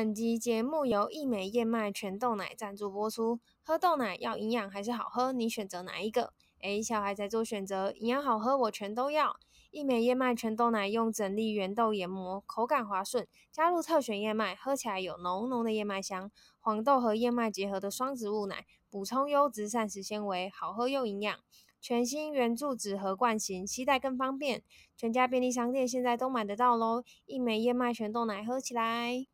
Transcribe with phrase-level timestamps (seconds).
[0.00, 3.38] 本集节目由义美燕麦全豆奶赞助播出。
[3.62, 5.30] 喝豆奶要营养还是好喝？
[5.30, 6.32] 你选择哪一个？
[6.62, 9.36] 诶，小孩在做选择，营养好喝我全都要。
[9.70, 16.30] 义美燕麦全豆奶用整粒原豆研磨，口感滑顺，加入特选燕麦，喝起来有浓浓的燕麦香。
[16.58, 21.38] 黄豆和燕麦结合的双植物奶，补充优质膳食纤维，好喝又营养。
[21.78, 24.62] 全新圆柱纸盒罐型，携带更方便。
[24.96, 27.04] 全家便利商店现在都买得到喽！
[27.26, 29.26] 义美燕麦全豆奶，喝起来。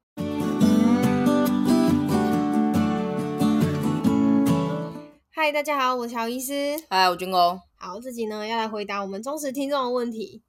[5.46, 6.76] 嗨，大家好，我是乔医师。
[6.90, 7.60] 嗨，我军工。
[7.76, 10.42] 好，自己呢要来回答我们忠实听众的问题。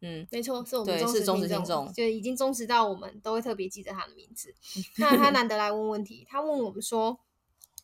[0.00, 4.52] 嗯，没错，是我们忠实听众，听众就已经忠实到我们都会特别记得他的名字。
[4.98, 7.20] 那他难得来问问题，他问我们说，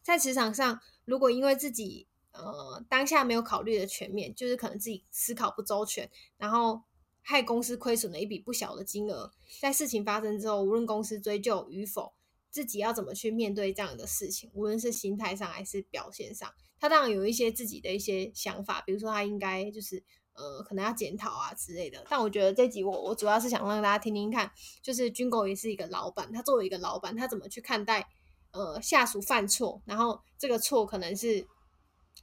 [0.02, 6.82] 在职场上，如果因为自己呃当下没有考虑的全面，就是可能自己思考不周全，然后
[7.22, 9.30] 害公司亏损了一笔不小的金额，
[9.60, 12.12] 在事情发生之后，无论公司追究与否。
[12.54, 20.00] 自己要怎么去面对这样的事情，无论是心态上还是表现上，他当然有一些自己的一些想法，比如说他应该就是
[20.34, 22.06] 呃可能要检讨啊之类的。
[22.08, 28.06] 但我觉得这集我我主要是想让大家听听看，就是军狗也是一个老板，他作为一个老板，他怎么去看待
[28.52, 31.44] 呃下属犯错，然后这个错可能是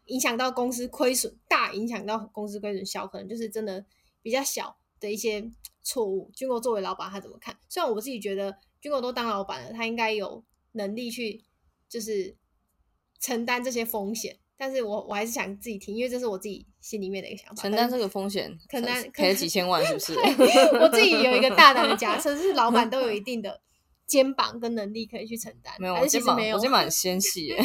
[0.05, 3.85] 影响到公司亏损，大影响到公司亏损，小可能就是真的
[4.21, 5.51] 比较小的一些
[5.83, 6.31] 错误。
[6.33, 7.59] 军狗作为老板，他怎么看？
[7.67, 8.55] 虽然我自己觉得。
[8.81, 10.43] 军狗都当老板了，他应该有
[10.73, 11.43] 能力去
[11.87, 12.35] 就是
[13.19, 14.37] 承担这些风险。
[14.57, 17.61] 但是我我还是想自己听，因为这是我自己心里面的一个想法。
[17.61, 20.13] 承担这个风险，可能赔了几千万，是不是？
[20.81, 23.61] 我自己有一个大胆的假设，是老板都有 一定的
[24.05, 25.73] 肩膀跟能力可以去承担。
[25.79, 27.57] 没有，我肩膀我肩膀很纤细 耶。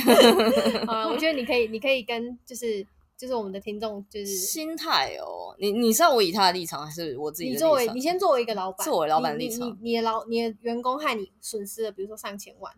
[0.87, 2.87] 啊，我觉得你可以，你可以跟就是。
[3.17, 5.55] 就是我们的听众，就是心态哦。
[5.59, 7.69] 你你是要我以他的立场，还是我自己的立场？
[7.69, 12.73] 你作为你先作为一个老板，作为老板立场，你的老你的员工害你损失了，比如说上千万，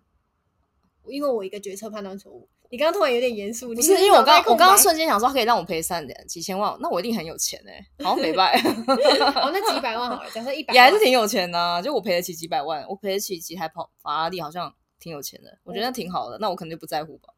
[1.08, 2.48] 因为我一个决策判断错误。
[2.70, 8.60] 你刚刚突然有点严肃，不是，是因为我刚我刚刚瞬间想说，他可以让我赔三点几千万，那我一定很有钱哎、欸，好像没败。
[9.40, 11.80] 哦，那几百万好了，假设一百，也还是挺有钱的、啊。
[11.80, 15.58] 就我赔得起几百万，我赔得起几台跑法拉利，好像挺有钱的。
[15.64, 17.32] 我觉得那挺好的，嗯、那我可能就不在乎吧。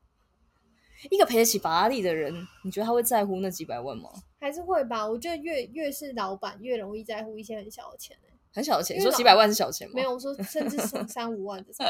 [1.09, 4.11] 一个赔得起法拉利的人，你觉得他会在乎那几百万吗？
[4.39, 5.09] 还是会吧。
[5.09, 9.95] 我觉得越越是老板，越容易在乎一些很小的钱、欸、很小的钱，你说几百万是小钱吗？
[9.95, 11.87] 没有，我说甚至是 三五万这种，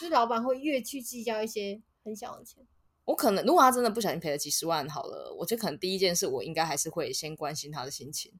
[0.00, 2.64] 就是老板会越去计较一些很小的钱。
[3.04, 8.32] 我可能如果他真的不小心赔了几十万，好了，我觉得可能第一件事，我应该还是会先关心他的心情。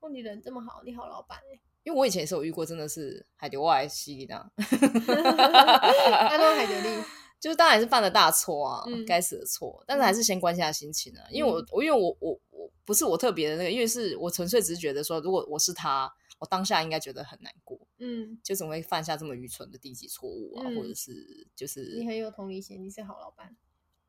[0.00, 1.60] 哦，你人这么好，你好老板哎、欸。
[1.84, 4.50] 因为我以前也是有遇过，真的是海流外吸的。
[4.56, 7.04] 他说海流力。
[7.44, 11.20] 就是当然是犯了大错啊，嗯、该死的错，但是还是先关心他心情啊。
[11.28, 23.54] 嗯、因为我我因为我我我不是我特别的那个，因为是我纯粹只是觉得说，如果我是他，我当下应该觉得很难过，嗯，就怎么会犯下这么愚蠢的低级错误啊，嗯、或者是就是你很有同理心，你是好老板，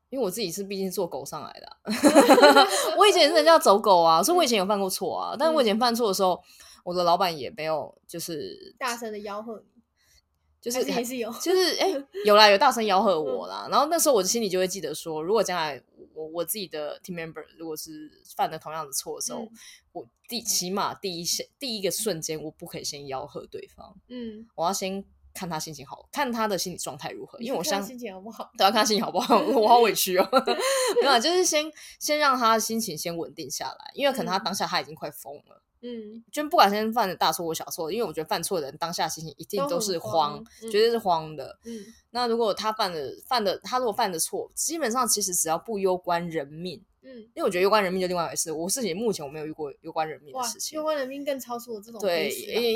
[0.08, 1.76] 因为我自己是毕竟做狗上来的、啊，
[2.96, 6.42] 我以前也是人家走狗啊，所以我以前有犯过错啊，嗯、但是我以前犯错的时候，
[6.84, 9.75] 我的老板也没有就是大声的吆喝你。
[10.70, 13.66] 就是还是有，就是哎、欸， 有啦，有大声吆喝我啦。
[13.68, 15.80] 嗯、然后那时候我的心里就会记得说，如果将来
[16.12, 19.50] 我我自己的 team member 如果是犯了同样的错的时候，嗯、
[19.92, 23.96] 我第起码第一先第一个瞬间，我不可以先吆喝对方。
[24.08, 27.38] 嗯，我要先看他心情好，看他的心理状态如何。
[27.38, 29.38] 因为我相信心情好不好，都要看他心情好不好。
[29.38, 30.28] 我好委屈哦。
[31.00, 35.62] 没有，就是先先让他心情先稳定下来，因为可能他当下他已经快疯了。
[35.82, 41.58] 嗯，就不管先犯的大错或小错，因为我觉得犯错的人当下心情一定都是慌，慌绝对是慌的。
[41.64, 48.50] 嗯，那如果他犯的犯的，他如果犯的错，基本上其实只要不攸关人命，嗯，因为我觉得攸关人命就另外一回事。
[48.50, 52.30] 我自己目前我没有遇过攸关人命的事情，攸关人命更超出我这种对，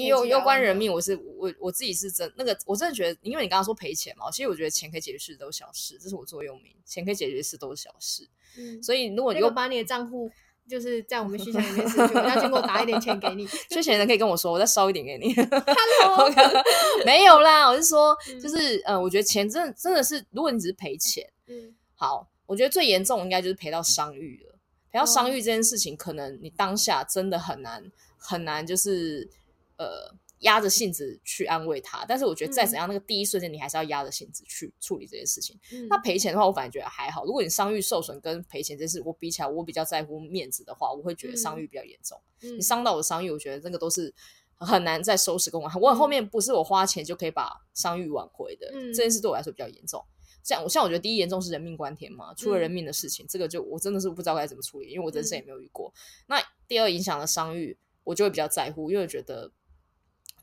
[0.07, 8.29] 攸攸关人命，我是我我自己是真那个，我真的觉得，因为你刚刚说赔钱嘛，其实我觉得钱可以解决事都是小事，这是我座右铭，钱可以解决事都是小事。
[8.59, 10.31] 嗯，所以如果你有把你的账户。
[10.71, 15.35] 就是在我们需求里面是，我要经过打一点钱给你， 缺钱的人可以跟我说，我再烧一点给你。
[15.35, 16.31] Hello，
[17.05, 24.55] 没有啦，我是说，就是、嗯、呃，我觉得钱真的真的是，如果你只是赔钱，嗯，好，我觉得最严重应该就是赔到伤愈了。
[24.93, 29.29] 赔到伤愈这件事情，可能你当下真的很难很难，就是
[29.77, 30.15] 呃。
[30.41, 35.59] 压着性子去安慰他，但是我觉得再怎样，那个第一瞬间你还是要压着性子去处理这件事情。
[35.73, 37.25] 嗯、那赔钱的话，我反而觉得还好。
[37.25, 42.19] 如果你伤愈受损跟赔钱这事，我比起来，我比较在乎面子的话，我会觉得伤愈比较严重。
[42.43, 44.15] 嗯、你伤到我的商誉，我觉得那个都是
[44.57, 45.79] 很难再收拾跟挽回。
[45.79, 50.03] 我后面不是我花钱就可以把伤愈挽回的，嗯、这件事对我来说比较严重。
[50.43, 55.93] 像我像我觉得第一严重是人命关天嘛，出了人命的事情，嗯、这个就我真的是不知道该怎么处理，因为我人生也没有遇过。
[55.95, 59.53] 嗯、那第二影响了伤愈，我就会比较在乎，因为我觉得。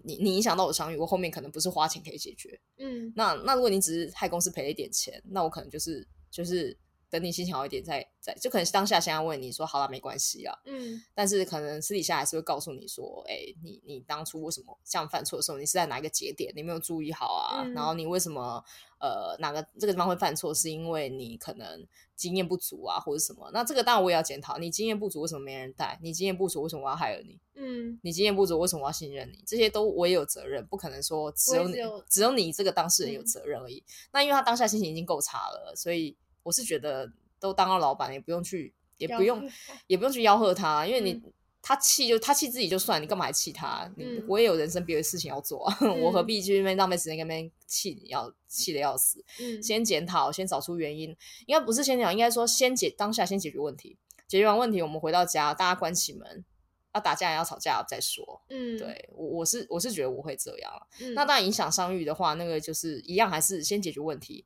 [0.07, 2.59] 你你影响到我商誉，我后面可能不是花钱可以解决。
[2.77, 6.75] 嗯，那那如果你只是害公司赔了一点钱，那我可能就是就是。
[7.09, 17.63] 等你心情好一点再，再再就可能当下先要问你说好了没关系啊，嗯，但是可能私底下还是会告诉你说，哎、欸，你你当初为什么这样犯错的时候，你是在哪一个节点，你没有注意好啊？
[17.63, 18.63] 嗯、然后你为什么
[18.99, 23.49] 呃哪个这个地方会犯错，是因为你可能经验不足啊，或者什么？
[23.53, 25.97] 那这个当然我也要检讨，你经验不足为什么没人带？
[26.01, 27.39] 你经验不足为什么我要害了你？
[27.55, 29.41] 嗯，你经验不足为什么我要信任你？
[29.47, 33.77] 这些都我也有责任，不可能说只有你只有，只有你这个当事人有责任而已。
[33.77, 36.17] 嗯、那因为他当下心情已经够差了，所以。
[36.47, 37.11] 我是觉得
[37.41, 39.49] 都当了老板，也不用去，也不用，
[39.87, 43.91] 也不用去吆喝他，因为你、嗯、他气就他气自己就算，你干嘛还气他？
[43.97, 45.65] 嗯、我也有人生别的事情要做，
[46.01, 49.21] 我何必去那边浪费时间跟那边气你要气得要死？
[49.41, 51.09] 嗯、先检讨，先找出原因，
[51.47, 56.45] 应该不是先讲，应该说先解当下先解决问题，解决完问题，我们回到家，大家关起门，
[56.93, 58.41] 要打架要吵架再说。
[58.47, 60.71] 嗯，对我我是我是觉得我会这样，
[61.01, 64.45] 嗯、那当然影响商誉的话，那个就是一样，还是先解决问题。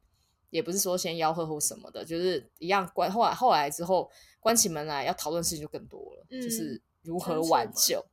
[0.51, 3.11] 也不是说先吆喝或什么的，就是一样关。
[3.11, 4.07] 后来后来之后
[4.39, 8.05] 关起门来要讨论事情就更多了，嗯、就是如何挽救。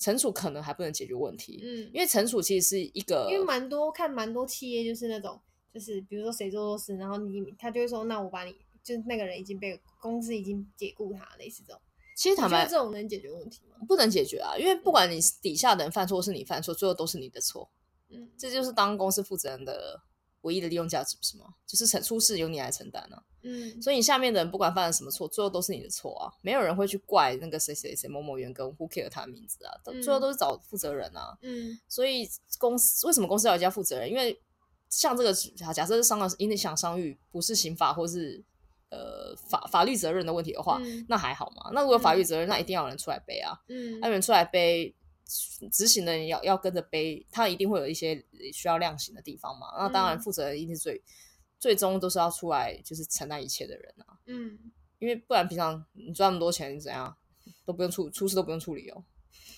[0.00, 5.36] 惩处可能还不能解决问题，嗯，因为惩处其实是一个，因为蛮多看蛮多企业就是那种，
[5.74, 8.54] 就是比如说谁做错事，然后你他就会说，那我把你，
[8.84, 11.82] 就是那个人已经被公司已经解雇他，类似这种。
[12.14, 13.76] 其实坦白，这种能解决问题吗？
[13.88, 17.68] 不能解决啊，因为不管你底下的人犯错是你犯错，最后都是你的错。
[18.10, 20.00] 嗯，这就是当公司负责人的。
[20.42, 21.44] 唯一的利用价值不是什么？
[21.66, 23.22] 就是承出事由你来承担呢、啊。
[23.42, 26.32] 嗯，所以你下面的人不管犯了什么错，最后都是你的错啊！
[26.42, 29.72] 没有人会去怪那个谁谁谁某某员工，who care 他的名字啊？
[29.86, 31.36] 嗯、最后都是找负责人啊。
[31.42, 34.10] 嗯，所以公司为什么公司要一家负责人？
[34.10, 34.40] 因为
[34.88, 38.44] 像这个假设是伤了影响伤愈，不是刑法或是
[38.90, 41.70] 呃法法律责任的问题的话，嗯、那还好嘛。
[41.72, 43.58] 那如果法律责任，嗯、那一定要有人出来背啊。
[43.68, 44.94] 嗯，有人出来背。
[45.70, 49.68] 执行的人要要跟着背，他一定会有一些需要量刑的地方嘛。
[49.76, 51.02] 嗯、那当然，负责人一定是最
[51.58, 54.18] 最终都是要出来就是承担一切的人啊。
[54.26, 54.58] 嗯，
[54.98, 57.14] 因为不然平常你赚那么多钱怎样
[57.64, 59.04] 都不用出出事都不用处理哦。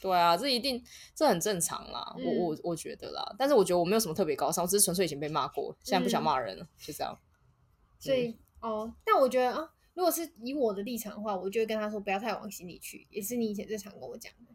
[0.00, 0.82] 对啊，这一定
[1.14, 2.14] 这很正常啦。
[2.16, 7.18] 嗯、我我我觉得啦，但是我觉得我没有什么特别高尚，我只是纯粹以前被骂过，现在不想骂人了，嗯、就这样。
[7.98, 14.49] 所以、嗯、哦，但我觉得啊，如果是以我的立场的话，我就会跟他说不要太往心里去，也是你以前最常跟我讲的。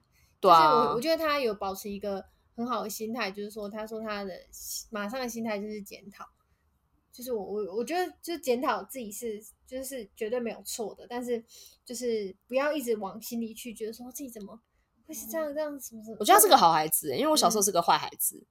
[0.46, 2.24] 对啊，我我觉得他有保持一个
[2.56, 4.34] 很好的心态，就是说，他说他的
[4.90, 6.26] 马上的心态就是检讨，
[7.12, 11.44] 就是我我我觉得就是检讨自己是就是绝对没有错的，但是
[11.84, 14.60] 就是不要一直往心里去，觉得说自己怎么
[15.06, 16.18] 会是这样这样什么什么。
[16.20, 18.38] 我觉得他是个好孩子，因为我小时候是个坏孩子。
[18.38, 18.46] 嗯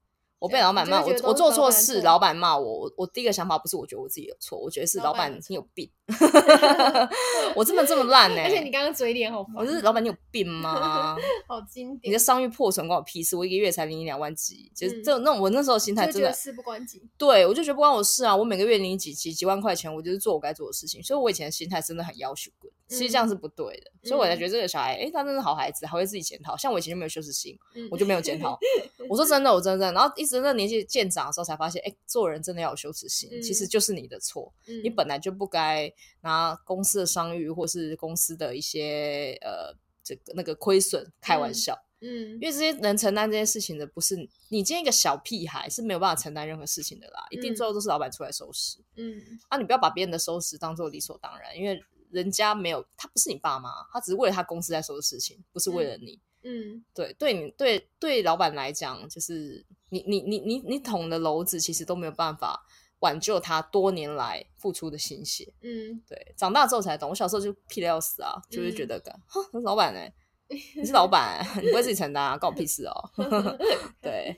[0.45, 5.91] 我被老板骂，我我做错事，老板骂我，我我第一个想法不是我觉得我自己有错，我觉得是老板你有病，
[7.57, 8.43] 我真的这么烂呢？
[8.45, 11.17] 而且你刚刚嘴脸好烦，我是老板你有病吗？
[11.49, 27.57] 好经典，你的商誉破损关我屁事，我一个月才领你两万几，就是这那我那时候心态真的事不关己，对我就觉得不关我事啊，我每个月领你几几几万块钱，我就是做我该做的事情，所以我以前的心态真的很要求滚，其实这样是不对的，所以我才觉得这个小孩，哎，他真的好孩子，还会自己检讨，像我以前就没有羞耻心，
[27.91, 28.59] 我就没有检讨，
[29.09, 31.09] 我说真的，我真的，然后一直那年纪渐。
[31.15, 35.89] 长的时候才发现，哎，做人真的要有羞耻心，嗯、其实就是你的错，嗯、你本来就不该
[36.23, 39.73] 拿公司的商誉或是公司的一些呃
[40.03, 51.81] 这个那个亏损开玩笑，嗯，嗯因为这些能承担这件事情的不是你，你今天一个小屁孩是没有办法承担任何事情的啦，嗯、一定最后都是老板出来收拾，嗯，啊，你不要把别人的收拾当做理所当然，因为
[52.15, 59.67] 人家没有，他不是你爸妈，他只是为了他公司在做的事情，不是为了你，嗯，嗯对，对你对对老板来讲就是。
[59.91, 62.67] 你你你你你捅的篓子，其实都没有办法
[62.99, 65.55] 挽救他多年来付出的心血。
[65.61, 67.11] 嗯，对，长大之后才懂。
[67.11, 70.13] 我小时候就屁的要死啊，嗯、就是觉得，哼，是老板呢、欸？
[70.75, 72.37] 你是老板、欸，你不会自己承担啊？
[72.37, 73.11] 关我屁事哦。
[74.03, 74.37] 对，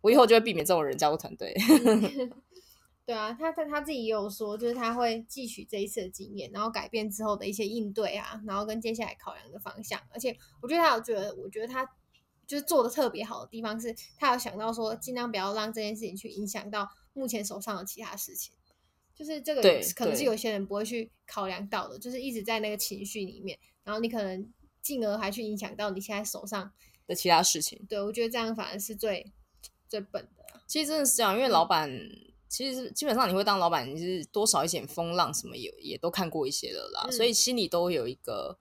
[0.00, 1.54] 我以后就会避免这种人加入团队。
[3.06, 10.00] 对啊，他他他自己也有说，就是他会汲取这一次的经验，然后改变之后的一些应对啊，然后跟接下来考量的方向。
[10.10, 11.88] 而且我觉得他有觉得，我觉得他。
[12.46, 18.54] 就是做的特别好的地方是，他有想到说，尽量不要让这件事情去影响到目前手上的其他事情。
[19.14, 19.62] 就是这个
[19.96, 26.70] 可能是有些人不会去考量到的，就是一直在那个情绪里面，然后你可能进而还去影响到你现在手上
[27.06, 27.82] 的其他事情。
[27.88, 29.32] 对，我觉得这样反而是最
[29.88, 30.60] 最笨的。
[30.66, 38.58] 其实真的是这样，因为老板、嗯、其实基本上你会当老板，你是多少一点风浪什么也也都看过一些了啦，嗯、所以心里都有一个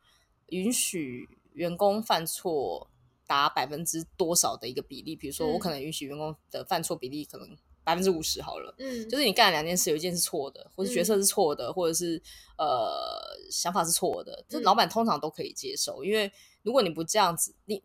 [0.48, 2.90] 允许员工犯错。
[3.26, 5.16] 达百分之多少的一个比例？
[5.16, 7.48] 比如说，我可能允许员工的犯错比例可能
[7.82, 8.76] 百分之五十好了。
[8.78, 12.22] 嗯，就是你干了两件事，有一件是错的，或者决策是错的，嗯、或者是
[12.58, 13.02] 呃
[13.50, 16.04] 想法是错的，这老板通常都可以接受。
[16.04, 16.30] 因为
[16.64, 17.82] 如果你不这样子，你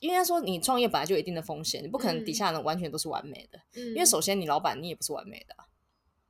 [0.00, 5.66] 应该说你创业本来就有一定的风险，你不可能底下人完全都是完美的，嗯、因为首先你老板你也不是完美的、啊，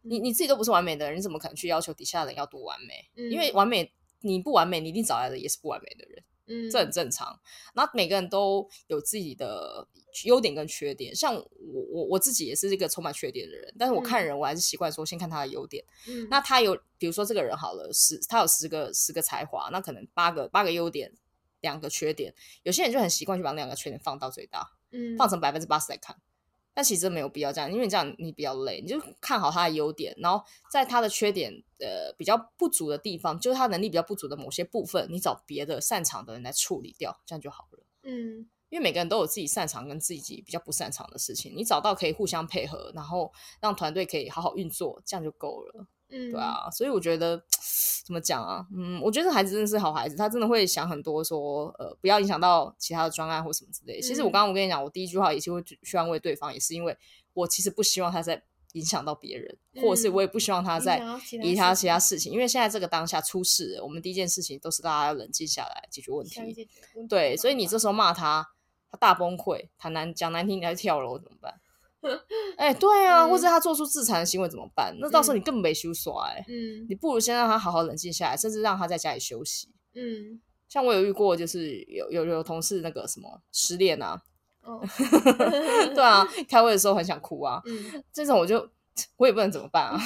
[0.02, 3.10] 嗯、你你自己都不是完美的人，你怎么可能去要求底下人要多完美？
[3.16, 6.24] 嗯、因为完美你不完美，你一定找来的也是不完美的人。
[6.50, 7.38] 嗯，这很正常。
[7.74, 9.86] 那每个人都有自己的
[10.24, 11.14] 优点跟缺点。
[11.14, 13.74] 像我，我我自己也是一个充满缺点的人。
[13.78, 15.84] 但是我看人，我还是习惯说先看他的优点。
[16.08, 21.12] 嗯，那他有，比如说这个人好了，十他有十个十个才华，那可能八个八个优点，
[21.60, 22.34] 两个缺点。
[22.62, 26.16] 有些人就很习惯去把两个缺点放到最大，嗯，放成百分之八十来看。
[26.74, 28.80] 但其实没有必要这样，因为你这样你比较累。
[28.80, 37.84] 你就看好他的优点，然后在他的缺点呃比较不足的地方，就是他能力比较不足的某些部分，你找别的擅长的人来处理掉，这样就好了。
[38.04, 45.84] 嗯，因为每个人都有自己擅长跟自己比较不擅长的事情，你找到可以互相配合，然后让团队可以好好运作，这样就够了。
[46.10, 47.42] 嗯，对啊，所以我觉得
[48.04, 48.66] 怎么讲啊？
[48.74, 53.98] 嗯，我觉得孩子真的是好孩子，他真的会想很多说，说呃，不要影响到其他的专案或什么之类。
[53.98, 56.96] 嗯、其实我刚刚我跟你讲，我第一句话也是会去安慰对方，也是因为
[57.34, 60.98] 我其实不希望他在影响到别人，嗯、或者是我也不希望他在
[61.42, 62.32] 影响其他事情。
[62.32, 66.68] 因为现在这个当下出事了，我们第一件事情都是大家要冷静下来解决问题。
[67.08, 68.46] 对，所以你这时候骂他，
[68.90, 71.60] 他大崩溃，他难讲难听，你还是跳楼怎么办？
[72.56, 74.94] 哎、欸，对啊，嗯、或者他做出自残的行为怎么办？
[75.00, 79.68] 那到时候你根本没羞耍哎，嗯，你不如先让他好好冷静下来，甚至让他在家里休息。
[79.94, 84.20] 嗯，像我有遇过，就是有有有同事那个什么失恋啊，
[84.62, 84.80] 哦，
[85.94, 88.68] 对啊，开会的时候很想哭啊，嗯，这种我就
[89.16, 89.98] 我也不能怎么办啊，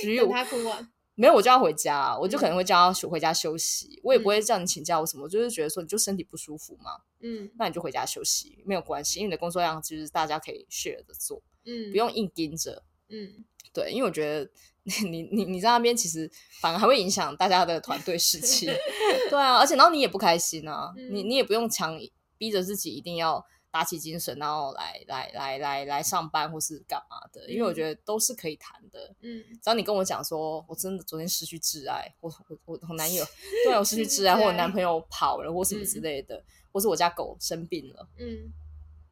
[0.00, 0.88] 只有 他哭完。
[1.20, 14.50] 没有，我就要回家，我就可能会叫他回家休息，嗯、我也不会叫你请假我什么，我就是觉得说你就身体不舒服嘛，嗯，那你就回家休息，没有关系，因为你的工作量就是大家可以 share 着做，嗯，不用硬盯着，嗯，对，因为我觉得
[15.10, 16.30] 你你你在那边其实
[16.62, 18.66] 反而还会影响大家的团队士气，
[19.28, 22.00] 对啊，而且然后你也不开心啊，嗯、你你也不用强
[22.38, 23.44] 逼着自己一定要。
[23.70, 27.48] 打起精神，然后来来来来来上班或是干嘛的？
[27.50, 29.14] 因为我觉得都是可以谈的。
[29.20, 33.24] 嗯，只要你跟我讲说，我真的昨天失去挚爱，我我我我男友
[33.64, 38.08] 对我失去挚爱，或我男朋友跑了，或什么之类的，或是我家狗生病了。
[38.18, 38.52] 嗯，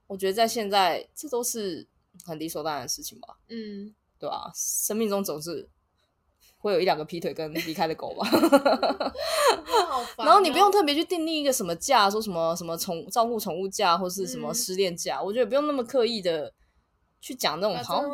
[0.06, 1.86] 我觉得在现在这都是
[2.24, 3.38] 很理所当然的事情吧。
[3.48, 4.50] 嗯，对吧？
[4.54, 5.68] 生命中总是。
[6.60, 8.28] 会有一两个劈腿跟离开的狗吧，
[10.18, 16.52] 然后你不用特别去订立一个什么假，说什么什么宠照顾宠物假或是什么失恋假，我觉得不用那么刻意的
[17.20, 18.10] 去讲那种好像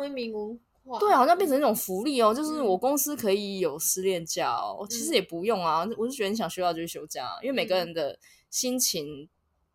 [0.99, 8.19] 对，好像变成一种福利哦，就是我公司可以有失恋假哦，其实也不用啊，我是觉得你想休假就去休假，因为每个人的
[8.51, 9.27] 心情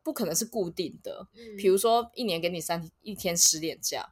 [0.04, 1.26] 不可能是固定的，
[1.58, 4.08] 比如说一年给你三一天失恋假。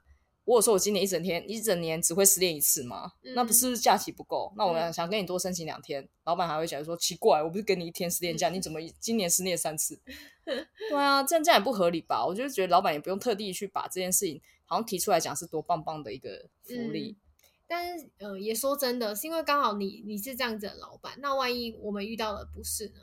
[0.48, 3.12] 我有说我今年一整天一整年只会失恋一次吗？
[3.22, 4.50] 嗯、那不是假期不够？
[4.56, 10.00] 那我想跟你多申请两天，嗯、老板还会觉得说奇怪，我不是给你一天失恋假，嗯、你怎么今年失恋三次？
[10.46, 12.24] 对啊，这样这样也不合理吧？
[12.24, 17.10] 我就觉得老板也不用特地去把这件事情好像提出来讲是多棒棒的一个福利。
[17.10, 17.22] 嗯、
[17.66, 23.00] 但是，呃，也说真的，是因为刚好你你是这样子的老板，那万一我们遇到了不是呢？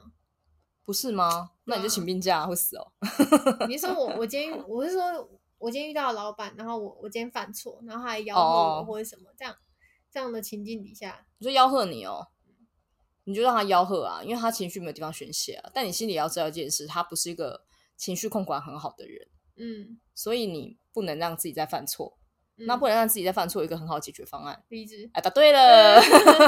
[0.83, 1.51] 不是吗？
[1.65, 2.91] 那你就请病假、啊、会死哦。
[3.67, 5.29] 你说我我今天我是说。
[5.65, 9.35] 我今天遇到老板，然后我我今天犯错，然后他还吆喝我或者什么，oh.
[9.35, 9.55] 这样
[10.13, 12.27] 这样的情境底下，你就吆喝你哦，
[13.23, 15.71] 你就让他吆喝啊，因为他情绪没有地方宣泄啊。
[15.73, 17.63] 但你心里要知道一件事，他不是一个
[17.97, 22.15] 情绪控管很好的人，嗯，所以你不能让自己再犯错。
[22.57, 24.63] 那不能让自己再犯错，一个很好的解决方案。
[24.69, 25.09] 离职。
[25.11, 25.99] 哎，答对了，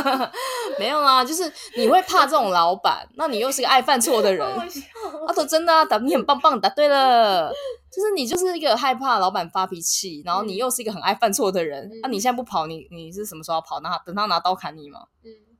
[0.79, 4.47] 没有啊，就是你会怕这种老板，那你又是个爱犯错的人。
[4.47, 7.51] 啊，都真的啊，答你很棒棒，答对了。
[7.97, 11.89] 就是你就是一个害怕老板发脾气，然后你又是一个很爱犯错的人。
[12.03, 13.79] 那你现在不跑，你你是什么时候要跑？
[13.79, 15.07] 那等他拿刀砍你吗？
[15.23, 15.57] 嗯，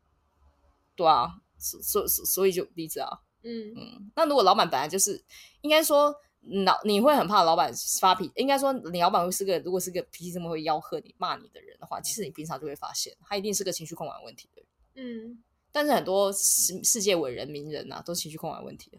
[0.96, 3.10] 对啊，所所所以就离职啊。
[3.42, 5.26] 嗯嗯，那如果老板本来就是
[5.62, 6.16] 应该说。
[6.64, 14.70] 老你会很怕老板发脾气，应该说你老板会是个，如果是个脾气这么会吆喝你、骂你的人的话，其实你平常就会发现，他一定是个情绪控管问题的人。
[14.96, 18.98] 嗯，但是很多世世界伟人、名人呐、啊，都情绪控管问题的。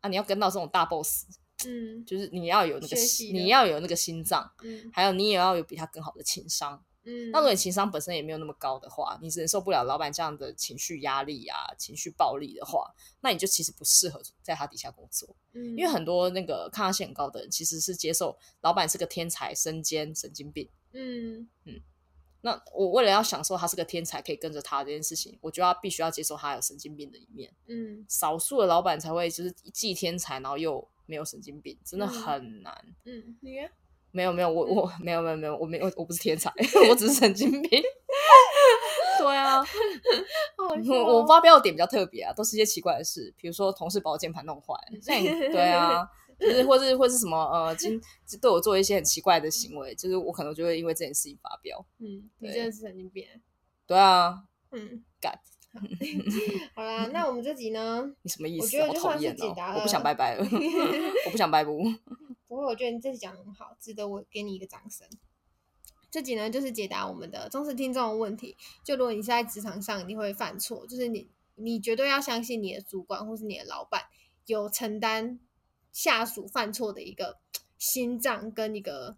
[0.00, 1.24] 啊，你要跟到这种大 boss，
[1.66, 2.96] 嗯，就是你要有那个，
[3.32, 6.82] 你要有那个心脏，嗯，还有你也要有比他更好的情商。
[7.04, 15.34] 嗯，那如果你情商本身也没有那么高的话，你忍受不了老板这样的情绪压力啊、情绪暴力的话，那你就其实不适合在他底下工作。
[15.52, 20.68] 嗯，因为很多那个抗压性很高的人，其实是接受老板是个天才、身兼神经病。
[20.92, 21.80] 嗯嗯，
[22.42, 27.52] 那我为了要享受他是个天才，可以跟着他这件事情，我就要必须要接受他有神经病的一面。
[27.66, 32.74] 嗯，少数的老板才会就是既天才，然后又没有神经病，真的很难。
[33.04, 33.56] 嗯，你。
[34.14, 36.52] 没有没有，我我没有没有没有，我没有 我不是天才，
[36.90, 37.82] 我只是神经病。
[39.18, 39.64] 对啊，
[40.58, 44.74] 我我发飙的点比较特别啊，都是一些奇怪的事，比如说同事把我键盘弄坏，
[45.06, 46.06] 对啊，
[46.38, 47.98] 就是或是或是什么呃，今
[48.40, 51.82] 对我做一些很奇怪的行为，就是我可能就会因为这件事情发飙。
[51.98, 53.24] 嗯，你真的是神经病。
[53.86, 54.42] 对啊。
[54.72, 55.38] 嗯，干。
[56.74, 58.14] 好啦，那我们这集呢？
[58.22, 58.64] 你什么意思？
[58.64, 59.78] 我觉得就算是解答了。
[59.78, 60.44] 我不想拜拜了，
[61.26, 61.82] 我不想拜不。
[62.46, 65.06] 不过我觉得你这集讲很好，值得我给你一个掌声。
[66.10, 68.54] 这集呢，就是解答我们的忠实听众的问题。
[68.84, 74.02] 就如果你是在职场上，你会犯错，就是你你绝对要相信你的主管或是你的老板
[74.44, 75.40] 有承担
[75.90, 77.38] 下属犯错的一个
[77.78, 79.16] 心脏跟一个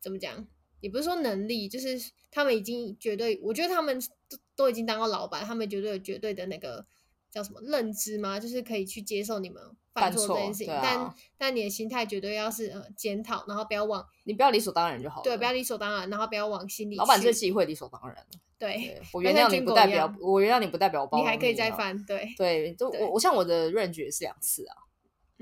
[0.00, 0.46] 怎么讲，
[0.80, 1.98] 也不是说能力，就是
[2.30, 6.84] 他们已经绝对，我觉得他们都都已经当过老板，他们绝对有绝对的那个
[7.30, 8.40] 叫什么认知吗？
[8.40, 9.62] 就是可以去接受你们。
[9.92, 15.24] 犯错这件事情，啊、但但你的心态绝对要是呃检讨，然后不要往你不要理所当然就好了。
[15.24, 16.94] 对，不要理所当然，然后不要往心里。
[16.94, 18.16] 老板这期会理所当然。
[18.56, 22.00] 对，我原谅你不代表我原谅你不代表我包容你，你还可以再犯。
[22.06, 24.76] 对对，就我我像我的 range 也是两次啊，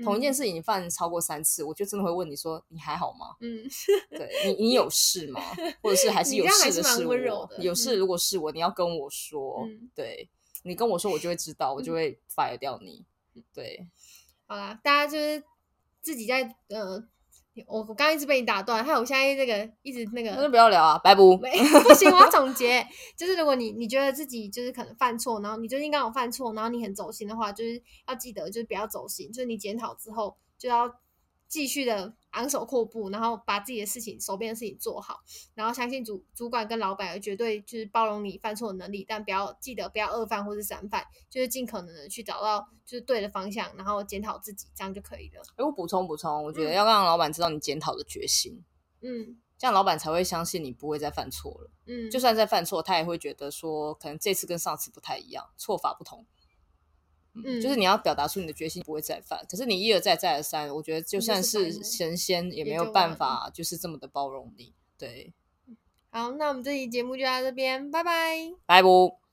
[0.03, 3.35] 同一件事情你犯超过三次，我就真的会问你说你还好吗？
[3.41, 3.63] 嗯，
[4.11, 5.41] 对你你有事吗？
[5.81, 7.49] 或者是还是有事的是我？
[7.59, 9.67] 有事如果是我，你要跟我说。
[9.95, 10.29] 对，
[10.63, 13.05] 你跟我说，我就会知道，我就会 fire 掉你。
[13.53, 13.87] 对。
[14.47, 15.43] 好啦，大家就是
[16.01, 17.03] 自己在呃，
[17.67, 22.85] 我我刚刚一直被你打断，还有我现在这个一直那个，那就不要聊啊，拜不， 不行，我要总结，
[23.17, 30.93] 就是如果你你觉得自己就是可能犯错，然后你最近刚好犯错，然后你很走心的话，就是要记得就是不要走心，就是你检讨之后就要
[31.47, 32.13] 继续的。
[32.31, 35.19] 昂首阔步，然后把自己的事情、手边的事情做好，
[35.55, 45.41] 然后相信主主管跟老板绝对就是包容你犯错的能力，但不要记得不要二犯或是三犯，就是尽可能的去找到就是对的方向，然后检讨自己，这样就可以了。
[45.55, 48.63] 哎，我补充补充，我觉得要让老板知道你检讨的决心，
[49.01, 56.25] 嗯，这样老板才会相信你不会再犯错了，嗯，就算再犯错，他也会觉得说可能这次跟上次不太一样，错法不同。
[57.45, 64.73] 嗯，就是你要表达出你的决心不会再犯，可是你一而再再而三，我觉得就算是神仙也没有办法就是这么的包容你。
[64.97, 65.33] 对，
[66.09, 69.28] 好，那我们这期节目就到这边，拜拜，拜不。